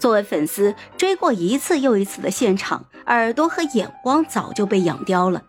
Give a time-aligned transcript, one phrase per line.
[0.00, 5.42] 作为粉丝，追过一次又一次的现场，耳朵和眼光早就被养刁了。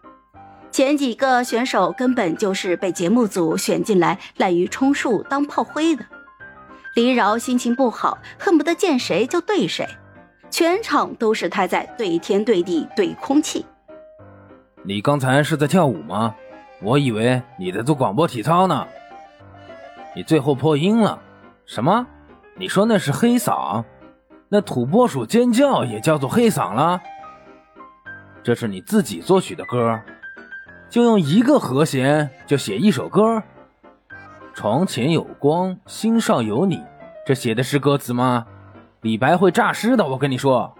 [0.71, 6.05] 前几个选手根本就是被节目组选进来滥竽充数当炮灰的。
[6.95, 9.87] 黎饶心情不好，恨不得见谁就对谁，
[10.49, 13.65] 全场都是他在对天对地对空气。
[14.83, 16.35] 你刚才是在跳舞吗？
[16.81, 18.85] 我以为你在做广播体操呢。
[20.13, 21.17] 你最后破音了，
[21.65, 22.05] 什么？
[22.55, 23.83] 你说那是黑嗓？
[24.53, 27.01] 那土拨鼠尖叫也叫做黑嗓了？
[28.43, 29.97] 这是你自己作曲的歌，
[30.89, 33.41] 就用一个和弦就写一首歌？
[34.53, 36.83] 床前有光，心上有你，
[37.25, 38.45] 这写的是歌词吗？
[38.99, 40.75] 李白会诈尸的，我跟你说。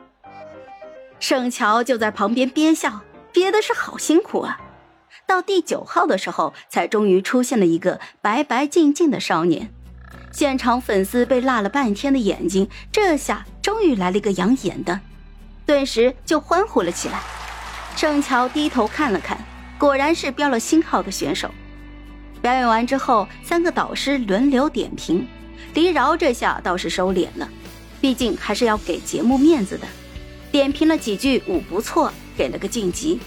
[1.22, 3.00] 盛乔就在旁边憋笑，
[3.32, 4.60] 憋的是好辛苦啊。
[5.26, 9.72] 到第九号的时候，才终于出现了一个白白净净的少年。
[10.32, 15.00] 现场粉丝被辣了半天的眼睛，这下终于来了一个养眼的，
[15.66, 17.22] 顿时就欢呼了起来。
[17.96, 19.38] 盛乔低头看了看，
[19.78, 21.52] 果然是标了星号的选手。
[22.42, 25.28] 表演完之后，三个导师轮流点评，
[25.74, 27.48] 黎饶这下倒是收敛了，
[28.00, 29.88] 毕竟还是要给节目面子的。
[30.52, 33.20] 点评了几句舞不错，给了个晋级。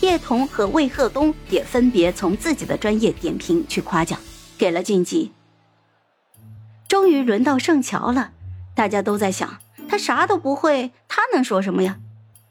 [0.00, 4.18] 叶童和魏鹤东也分别从自己的专业点评去夸奖，
[4.56, 5.30] 给了晋级。
[7.08, 8.32] 终于轮到盛乔了，
[8.74, 9.48] 大家都在想，
[9.88, 11.96] 他啥都不会，他能说什么呀？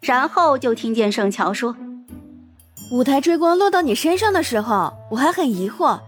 [0.02, 1.76] 然后就听见盛乔说
[2.92, 6.00] ：“舞台追光落到你身上的时候，我还很疑惑，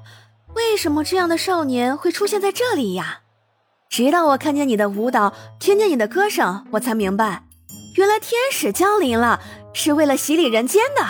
[0.56, 3.19] 为什么这样的少年会出现在这里呀？
[3.88, 7.44] 直到我看见你的舞蹈，听见你的歌声，我才明白，
[7.97, 9.39] 原来天使降临了，
[9.75, 11.03] 是为了洗礼人间的。”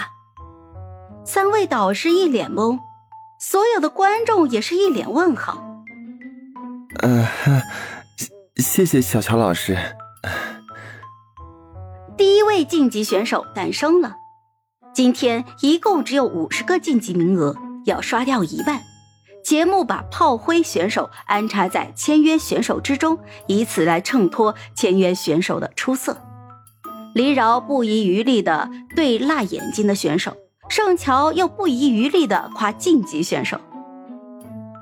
[1.23, 2.77] 三位导师一脸懵，
[3.39, 5.68] 所有的观众也是一脸问号。
[7.01, 7.27] 呃，
[8.57, 9.77] 谢谢小乔老师。
[12.17, 14.15] 第一位晋级选手诞生了。
[14.93, 18.81] 今天一共只有五十个晋级名额，要刷掉一半。
[19.43, 26.17] 节目把炮灰选手安插在签约选手之中，以此来衬托签约选手的出色。
[27.15, 30.35] 黎饶不遗余力的对辣眼睛的选手，
[30.67, 33.57] 盛乔又不遗余力的夸晋级选手。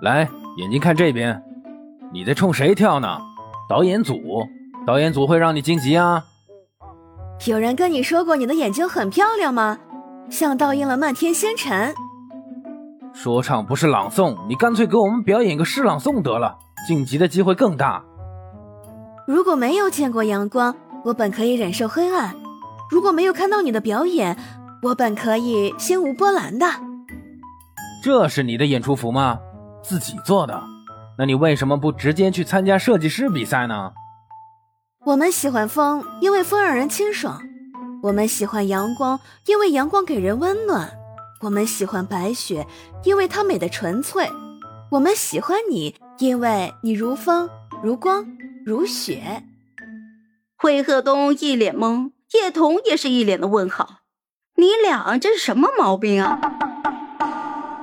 [0.02, 0.28] 来，
[0.58, 1.40] 眼睛看这边。
[2.12, 3.20] 你在冲谁跳呢？
[3.68, 4.16] 导演组，
[4.86, 6.24] 导演组会让你晋级啊！
[7.46, 9.78] 有人跟你说过你的眼睛很漂亮吗？
[10.30, 11.94] 像倒映了漫天星辰。
[13.14, 16.58] 说唱不是朗诵，你干脆给我们表演个诗朗诵得了，
[16.88, 18.04] 晋级的机会更大。
[19.28, 22.32] 如果没有见过阳光，我本可以忍受黑暗；
[22.90, 24.38] 如果没有看到你的表演，
[24.82, 26.68] 我本可以心无波澜的。
[28.02, 29.40] 这是你的演出服吗？
[29.84, 30.64] 自己做的？
[31.20, 33.94] 那你为什么不直接去参加设计师比赛呢？
[35.06, 37.40] 我们喜欢风，因为风让人清爽；
[38.04, 40.90] 我们喜欢阳光，因为阳光给人温暖；
[41.42, 42.68] 我们喜欢白雪，
[43.04, 44.28] 因为它美的纯粹；
[44.92, 47.50] 我们喜欢你，因为你如风、
[47.82, 48.26] 如光、
[48.64, 49.44] 如雪。
[50.56, 54.02] 惠鹤东一脸懵，叶童也是一脸的问号
[54.58, 56.40] ：“你俩这是什么毛病啊？”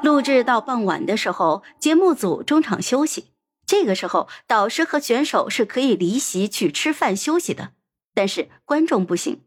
[0.04, 3.30] 录制到傍晚的时候，节目组中场休息。
[3.66, 7.70] 这个时候，导师和选手是可以离席去吃饭休息的，
[8.12, 9.40] 但是观众不行，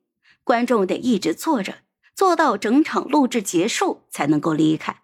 [0.44, 1.76] 观众得一直坐着，
[2.16, 5.04] 坐到整场录制结束才能够离开。